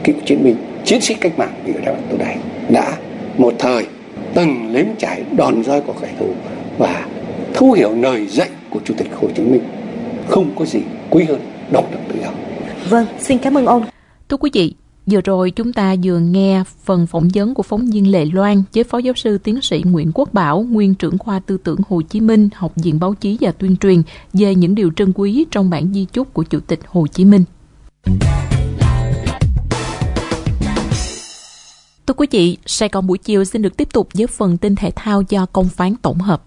[0.03, 2.37] cựu chiến binh chiến sĩ cách mạng bị đã tù đày
[2.69, 2.93] đã
[3.37, 3.85] một thời
[4.33, 6.33] từng nếm trải đòn roi của kẻ thù
[6.77, 7.05] và
[7.53, 9.61] thấu hiểu lời dạy của chủ tịch hồ chí minh.
[10.27, 11.39] Không có gì quý hơn
[11.71, 12.29] độc lập tự do.
[12.89, 13.83] Vâng, xin cảm ơn ông.
[14.29, 14.73] Thưa quý vị,
[15.11, 18.83] Vừa rồi chúng ta vừa nghe phần phỏng vấn của phóng viên Lệ Loan với
[18.83, 22.19] Phó Giáo sư Tiến sĩ Nguyễn Quốc Bảo, nguyên trưởng khoa tư tưởng Hồ Chí
[22.19, 24.01] Minh, Học viện Báo chí và Tuyên truyền
[24.33, 27.43] về những điều trân quý trong bản di chúc của Chủ tịch Hồ Chí Minh.
[32.07, 34.91] Thưa quý vị, Sài Gòn buổi chiều xin được tiếp tục với phần tin thể
[34.95, 36.43] thao do công phán tổng hợp.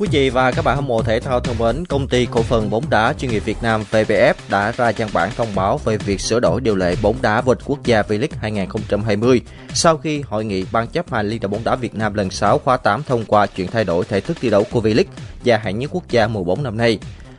[0.00, 2.70] Quý vị và các bạn hâm mộ thể thao thân mến, công ty cổ phần
[2.70, 6.20] bóng đá chuyên nghiệp Việt Nam VBF đã ra văn bản thông báo về việc
[6.20, 9.40] sửa đổi điều lệ bóng đá vô địch quốc gia V-League 2020
[9.74, 12.58] sau khi hội nghị ban chấp hành Liên đoàn bóng đá Việt Nam lần 6
[12.58, 15.04] khóa 8 thông qua chuyện thay đổi thể thức thi đấu của V-League
[15.44, 16.98] và hạng nhất quốc gia mùa bóng năm nay.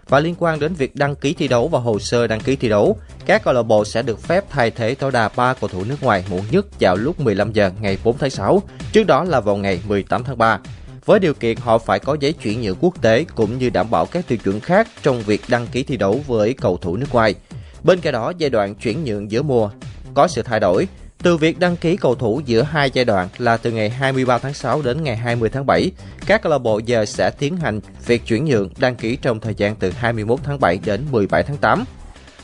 [0.09, 2.69] Và liên quan đến việc đăng ký thi đấu và hồ sơ đăng ký thi
[2.69, 5.83] đấu, các câu lạc bộ sẽ được phép thay thế tối đa 3 cầu thủ
[5.83, 9.39] nước ngoài muộn nhất vào lúc 15 giờ ngày 4 tháng 6, trước đó là
[9.39, 10.59] vào ngày 18 tháng 3
[11.05, 14.05] với điều kiện họ phải có giấy chuyển nhượng quốc tế cũng như đảm bảo
[14.05, 17.35] các tiêu chuẩn khác trong việc đăng ký thi đấu với cầu thủ nước ngoài.
[17.83, 19.69] Bên cạnh đó, giai đoạn chuyển nhượng giữa mùa
[20.13, 20.87] có sự thay đổi.
[21.23, 24.53] Từ việc đăng ký cầu thủ giữa hai giai đoạn là từ ngày 23 tháng
[24.53, 25.91] 6 đến ngày 20 tháng 7,
[26.25, 29.53] các câu lạc bộ giờ sẽ tiến hành việc chuyển nhượng đăng ký trong thời
[29.55, 31.83] gian từ 21 tháng 7 đến 17 tháng 8.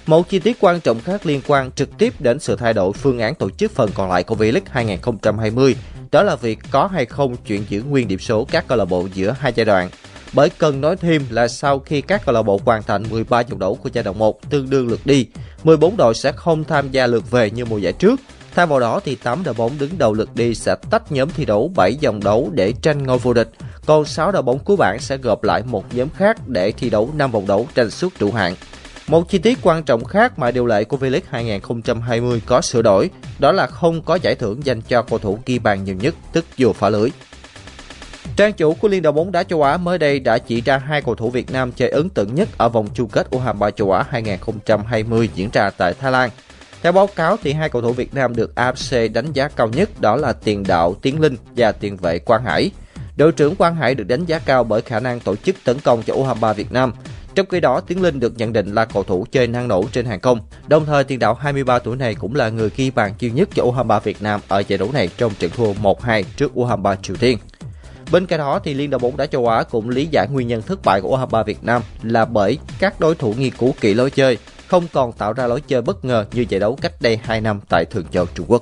[0.06, 3.20] Một chi tiết quan trọng khác liên quan trực tiếp đến sự thay đổi phương
[3.20, 5.76] án tổ chức phần còn lại của V-League 2020
[6.12, 9.08] đó là việc có hay không chuyện giữ nguyên điểm số các câu lạc bộ
[9.14, 9.90] giữa hai giai đoạn.
[10.34, 13.60] Bởi cần nói thêm là sau khi các câu lạc bộ hoàn thành 13 vòng
[13.60, 15.28] đấu của giai đoạn 1 tương đương lượt đi,
[15.64, 18.20] 14 đội sẽ không tham gia lượt về như mùa giải trước.
[18.56, 21.46] Thay vào đó thì 8 đội bóng đứng đầu lượt đi sẽ tách nhóm thi
[21.46, 23.50] đấu 7 vòng đấu để tranh ngôi vô địch,
[23.86, 27.10] còn 6 đội bóng cuối bảng sẽ gộp lại một nhóm khác để thi đấu
[27.16, 28.56] 5 vòng đấu tranh suốt trụ hạng.
[29.08, 33.10] Một chi tiết quan trọng khác mà điều lệ của V-League 2020 có sửa đổi,
[33.40, 36.46] đó là không có giải thưởng dành cho cầu thủ ghi bàn nhiều nhất, tức
[36.58, 37.10] dù phá lưới.
[38.36, 41.02] Trang chủ của Liên đoàn bóng đá châu Á mới đây đã chỉ ra hai
[41.02, 44.04] cầu thủ Việt Nam chơi ấn tượng nhất ở vòng chung kết U23 châu Á
[44.10, 46.30] 2020 diễn ra tại Thái Lan.
[46.82, 49.90] Theo báo cáo thì hai cầu thủ Việt Nam được AFC đánh giá cao nhất
[50.00, 52.72] đó là tiền đạo Tiến Linh và tiền vệ Quang Hải.
[53.18, 56.04] Đội trưởng Quang Hải được đánh giá cao bởi khả năng tổ chức tấn công
[56.04, 56.94] cho U23 Việt Nam,
[57.38, 60.06] trong khi đó, Tiến Linh được nhận định là cầu thủ chơi năng nổ trên
[60.06, 60.40] hàng công.
[60.68, 63.64] Đồng thời, tiền đạo 23 tuổi này cũng là người ghi bàn duy nhất cho
[63.64, 67.38] U23 Việt Nam ở giải đấu này trong trận thua 1-2 trước U23 Triều Tiên.
[68.12, 70.62] Bên cạnh đó thì Liên đoàn bóng đá châu Á cũng lý giải nguyên nhân
[70.62, 74.12] thất bại của U23 Việt Nam là bởi các đối thủ nghiên cứu kỹ lối
[74.12, 77.42] chơi, không còn tạo ra lối chơi bất ngờ như giải đấu cách đây 2
[77.42, 78.62] năm tại Thường Châu Trung Quốc.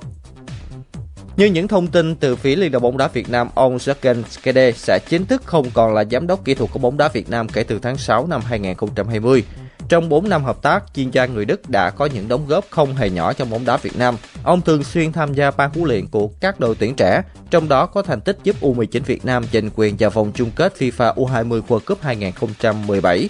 [1.36, 4.72] Như những thông tin từ phía Liên đoàn bóng đá Việt Nam, ông Jürgen Skede
[4.72, 7.48] sẽ chính thức không còn là giám đốc kỹ thuật của bóng đá Việt Nam
[7.48, 9.44] kể từ tháng 6 năm 2020.
[9.88, 12.94] Trong 4 năm hợp tác, chuyên gia người Đức đã có những đóng góp không
[12.94, 14.16] hề nhỏ trong bóng đá Việt Nam.
[14.42, 17.86] Ông thường xuyên tham gia ban huấn luyện của các đội tuyển trẻ, trong đó
[17.86, 21.62] có thành tích giúp U19 Việt Nam giành quyền vào vòng chung kết FIFA U20
[21.68, 23.28] World Cup 2017.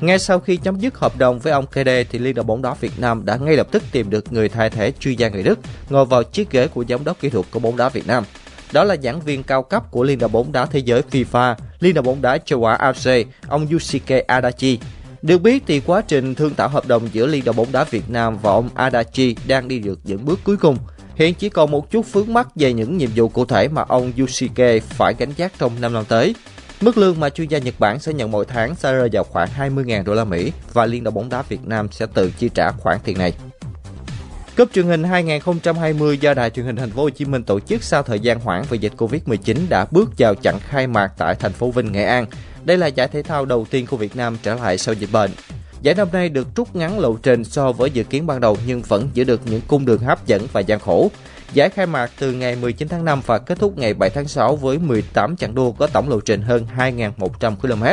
[0.00, 2.74] Ngay sau khi chấm dứt hợp đồng với ông Kede thì Liên đoàn bóng đá
[2.80, 5.58] Việt Nam đã ngay lập tức tìm được người thay thế chuyên gia người Đức
[5.90, 8.24] ngồi vào chiếc ghế của giám đốc kỹ thuật của bóng đá Việt Nam.
[8.72, 11.94] Đó là giảng viên cao cấp của Liên đoàn bóng đá thế giới FIFA, Liên
[11.94, 14.78] đoàn bóng đá châu Á AFC, ông Yusuke Adachi.
[15.22, 18.10] Được biết thì quá trình thương thảo hợp đồng giữa Liên đoàn bóng đá Việt
[18.10, 20.78] Nam và ông Adachi đang đi được những bước cuối cùng.
[21.14, 24.12] Hiện chỉ còn một chút vướng mắt về những nhiệm vụ cụ thể mà ông
[24.18, 26.34] Yusuke phải gánh vác trong 5 năm tới.
[26.80, 29.48] Mức lương mà chuyên gia Nhật Bản sẽ nhận mỗi tháng sẽ rơi vào khoảng
[29.58, 32.70] 20.000 đô la Mỹ và Liên đoàn bóng đá Việt Nam sẽ tự chi trả
[32.72, 33.32] khoản tiền này.
[34.56, 37.82] Cúp truyền hình 2020 do Đài truyền hình Thành phố Hồ Chí Minh tổ chức
[37.82, 41.52] sau thời gian hoãn vì dịch Covid-19 đã bước vào chặng khai mạc tại thành
[41.52, 42.26] phố Vinh, Nghệ An.
[42.64, 45.30] Đây là giải thể thao đầu tiên của Việt Nam trở lại sau dịch bệnh.
[45.82, 48.82] Giải năm nay được rút ngắn lộ trình so với dự kiến ban đầu nhưng
[48.82, 51.10] vẫn giữ được những cung đường hấp dẫn và gian khổ.
[51.52, 54.56] Giải khai mạc từ ngày 19 tháng 5 và kết thúc ngày 7 tháng 6
[54.56, 57.84] với 18 chặng đua có tổng lộ trình hơn 2.100 km.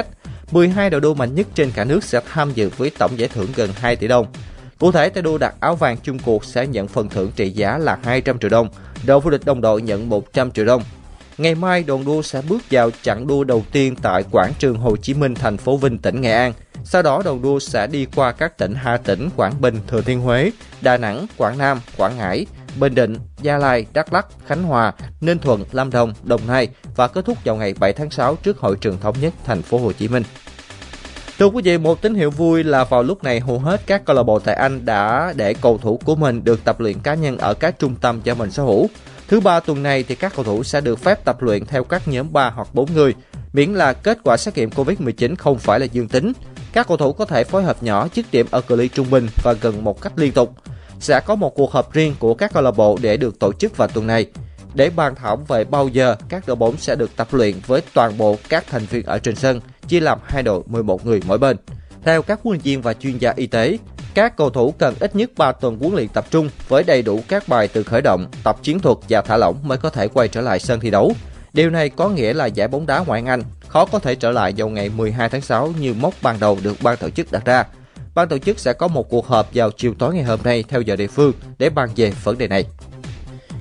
[0.51, 3.47] 12 đội đua mạnh nhất trên cả nước sẽ tham dự với tổng giải thưởng
[3.55, 4.27] gần 2 tỷ đồng.
[4.79, 7.77] Cụ thể, tay đua đặt áo vàng chung cuộc sẽ nhận phần thưởng trị giá
[7.77, 8.69] là 200 triệu đồng,
[9.05, 10.83] đội vô địch đồng đội nhận 100 triệu đồng.
[11.37, 14.95] Ngày mai, đoàn đua sẽ bước vào chặng đua đầu tiên tại quảng trường Hồ
[14.95, 16.53] Chí Minh, thành phố Vinh, tỉnh Nghệ An.
[16.83, 20.21] Sau đó, đoàn đua sẽ đi qua các tỉnh Hà Tĩnh, Quảng Bình, Thừa Thiên
[20.21, 22.45] Huế, Đà Nẵng, Quảng Nam, Quảng Ngãi,
[22.79, 27.07] Bình Định, Gia Lai, Đắk Lắk, Khánh Hòa, Ninh Thuận, Lâm Đồng, Đồng Nai và
[27.07, 29.91] kết thúc vào ngày 7 tháng 6 trước Hội trường thống nhất thành phố Hồ
[29.91, 30.23] Chí Minh.
[31.39, 34.15] Thưa quý vị, một tín hiệu vui là vào lúc này hầu hết các câu
[34.15, 37.37] lạc bộ tại Anh đã để cầu thủ của mình được tập luyện cá nhân
[37.37, 38.89] ở các trung tâm cho mình sở hữu.
[39.27, 42.07] Thứ ba tuần này thì các cầu thủ sẽ được phép tập luyện theo các
[42.07, 43.13] nhóm 3 hoặc 4 người,
[43.53, 46.33] miễn là kết quả xét nghiệm Covid-19 không phải là dương tính.
[46.73, 49.27] Các cầu thủ có thể phối hợp nhỏ dứt điểm ở cự ly trung bình
[49.43, 50.55] và gần một cách liên tục
[50.99, 53.77] sẽ có một cuộc họp riêng của các câu lạc bộ để được tổ chức
[53.77, 54.25] vào tuần này
[54.75, 58.17] để bàn thảo về bao giờ các đội bóng sẽ được tập luyện với toàn
[58.17, 61.57] bộ các thành viên ở trên sân, chia làm hai đội 11 người mỗi bên.
[62.03, 63.77] Theo các huấn luyện viên và chuyên gia y tế,
[64.13, 67.19] các cầu thủ cần ít nhất 3 tuần huấn luyện tập trung với đầy đủ
[67.27, 70.27] các bài từ khởi động, tập chiến thuật và thả lỏng mới có thể quay
[70.27, 71.13] trở lại sân thi đấu.
[71.53, 74.53] Điều này có nghĩa là giải bóng đá ngoại Anh khó có thể trở lại
[74.57, 77.63] vào ngày 12 tháng 6 như mốc ban đầu được ban tổ chức đặt ra
[78.15, 80.81] ban tổ chức sẽ có một cuộc họp vào chiều tối ngày hôm nay theo
[80.81, 82.65] giờ địa phương để bàn về vấn đề này.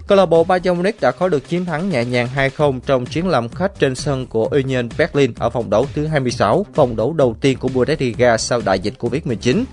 [0.07, 3.29] Câu lạc bộ Bayern Munich đã có được chiến thắng nhẹ nhàng 2-0 trong chuyến
[3.29, 7.37] làm khách trên sân của Union Berlin ở vòng đấu thứ 26, vòng đấu đầu
[7.41, 9.65] tiên của Bundesliga sau đại dịch Covid-19.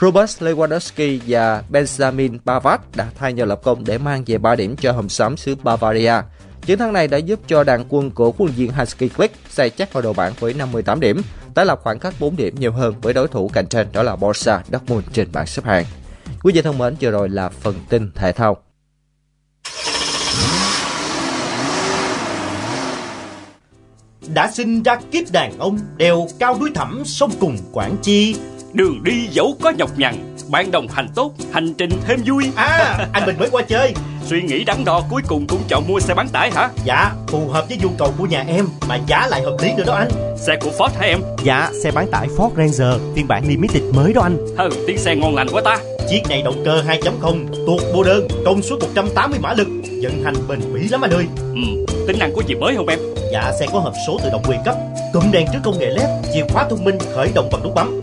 [0.00, 4.76] Robert Lewandowski và Benjamin Pavard đã thay nhau lập công để mang về 3 điểm
[4.76, 6.14] cho hầm xóm xứ Bavaria.
[6.66, 9.92] Chiến thắng này đã giúp cho đàn quân của quân viên Hansi Flick xây chắc
[9.92, 11.22] vào đầu bảng với 58 điểm,
[11.54, 14.16] tái lập khoảng cách 4 điểm nhiều hơn với đối thủ cạnh tranh đó là
[14.16, 15.84] Borussia Dortmund trên bảng xếp hạng.
[16.42, 18.56] Quý vị thân mến, vừa rồi là phần tin thể thao.
[24.34, 28.36] đã sinh ra kiếp đàn ông đèo cao núi thẳm sông cùng Quảng Chi.
[28.72, 32.44] Đường đi dẫu có nhọc nhằn, bạn đồng hành tốt, hành trình thêm vui.
[32.56, 33.94] À, anh Bình mới qua chơi.
[34.24, 36.68] Suy nghĩ đắn đo cuối cùng cũng chọn mua xe bán tải hả?
[36.84, 39.84] Dạ, phù hợp với nhu cầu của nhà em mà giá lại hợp lý nữa
[39.86, 40.08] đó anh.
[40.36, 41.20] Xe của Ford hả em?
[41.44, 44.36] Dạ, xe bán tải Ford Ranger phiên bản limited mới đó anh.
[44.58, 45.78] Hừ, tiếng xe ngon lành quá ta.
[46.10, 49.68] Chiếc này động cơ 2.0, tuột bô đơn, công suất 180 mã lực,
[50.02, 51.24] vận hành bền bỉ lắm anh ơi.
[51.36, 52.98] Ừ, tính năng có gì mới không em?
[53.32, 54.76] Dạ, xe có hộp số tự động quyền cấp,
[55.12, 58.00] cụm đèn trước công nghệ LED, chìa khóa thông minh khởi động bằng nút bấm.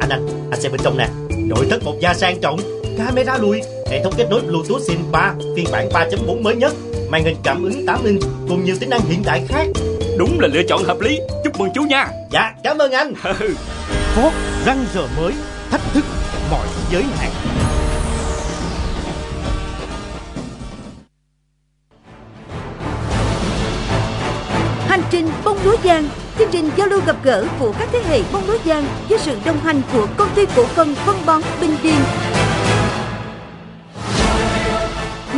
[0.00, 2.60] Anh anh, anh xem bên trong nè, nội thất một da sang trọng,
[2.98, 6.72] camera lùi, hệ thống kết nối Bluetooth SIM 3 phiên bản 3.4 mới nhất,
[7.10, 9.66] màn hình cảm ứng 8 inch cùng nhiều tính năng hiện đại khác.
[10.18, 11.18] Đúng là lựa chọn hợp lý.
[11.44, 12.08] Chúc mừng chú nha.
[12.32, 13.14] Dạ, cảm ơn anh.
[14.16, 14.30] Ford
[14.66, 15.32] răng giờ mới,
[15.70, 16.04] thách thức
[16.50, 17.30] mọi giới hạn.
[24.88, 28.22] Hành trình bông lúa giang, chương trình giao lưu gặp gỡ của các thế hệ
[28.32, 31.76] bông lúa giang với sự đồng hành của công ty cổ phần phân bón Bình
[31.82, 32.49] Điền.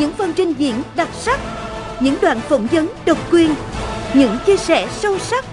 [0.03, 1.41] Những phần trình diễn đặc sắc,
[2.01, 3.55] những đoạn phỏng vấn độc quyền,
[4.15, 5.45] những chia sẻ sâu sắc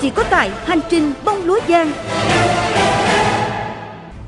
[0.00, 1.92] chỉ có tại hành trình bông lúa giang.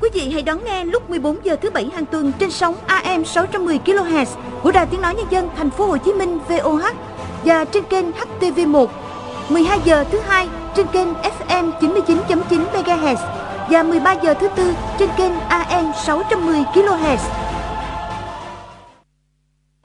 [0.01, 3.25] Quý vị hãy đón nghe lúc 14 giờ thứ bảy hàng tuần trên sóng AM
[3.25, 4.25] 610 kHz
[4.63, 6.85] của Đài Tiếng nói Nhân dân Thành phố Hồ Chí Minh VOH
[7.45, 8.87] và trên kênh HTV1
[9.49, 13.15] 12 giờ thứ hai trên kênh FM 99.9 MHz
[13.69, 17.52] và 13 giờ thứ tư trên kênh AM 610 kHz.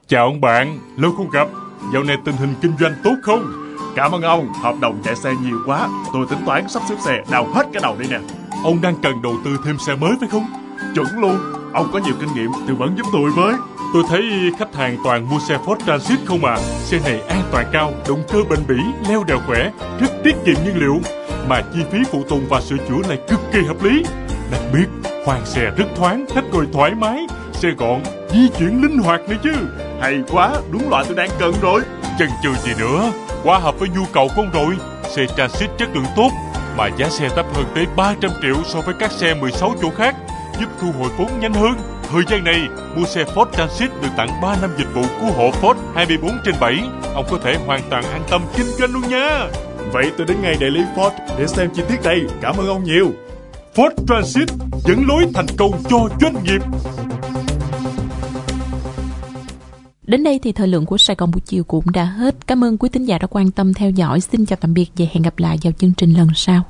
[0.08, 1.48] Chào ông bạn, lâu không gặp.
[1.92, 3.52] Dạo này tình hình kinh doanh tốt không?
[3.96, 5.88] Cảm ơn ông, hợp đồng chạy xe nhiều quá.
[6.12, 8.18] Tôi tính toán sắp xếp xe đào hết cái đầu đây nè.
[8.64, 10.46] Ông đang cần đầu tư thêm xe mới phải không?
[10.94, 11.38] Chuẩn luôn.
[11.72, 13.54] Ông có nhiều kinh nghiệm, tư vấn giúp tôi với.
[13.94, 14.22] Tôi thấy
[14.58, 16.56] khách hàng toàn mua xe Ford Transit không à.
[16.60, 20.56] Xe này an toàn cao, động cơ bền bỉ, leo đèo khỏe, rất tiết kiệm
[20.64, 21.00] nhiên liệu.
[21.48, 24.04] Mà chi phí phụ tùng và sửa chữa lại cực kỳ hợp lý.
[24.52, 28.00] Đặc biệt, khoang xe rất thoáng, khách ngồi thoải mái, xe gọn,
[28.32, 29.52] di chuyển linh hoạt nữa chứ.
[30.00, 31.80] Hay quá, đúng loại tôi đang cần rồi.
[32.18, 33.12] Chần chừ gì nữa,
[33.44, 34.76] quá hợp với nhu cầu của ông rồi.
[35.16, 36.30] Xe Transit chất lượng tốt,
[36.76, 40.14] mà giá xe thấp hơn tới 300 triệu so với các xe 16 chỗ khác,
[40.60, 41.74] giúp thu hồi vốn nhanh hơn.
[42.12, 42.60] Thời gian này,
[42.96, 46.54] mua xe Ford Transit được tặng 3 năm dịch vụ cứu hộ Ford 24 trên
[46.60, 46.74] 7.
[47.14, 49.46] Ông có thể hoàn toàn an tâm kinh doanh luôn nha.
[49.92, 52.20] Vậy tôi đến ngay đại lý Ford để xem chi tiết đây.
[52.40, 53.10] Cảm ơn ông nhiều.
[53.74, 54.48] Ford Transit
[54.84, 56.62] dẫn lối thành công cho doanh nghiệp.
[60.08, 62.46] Đến đây thì thời lượng của Sài Gòn buổi chiều cũng đã hết.
[62.46, 64.20] Cảm ơn quý tín giả đã quan tâm theo dõi.
[64.20, 66.64] Xin chào tạm biệt và hẹn gặp lại vào chương trình lần sau.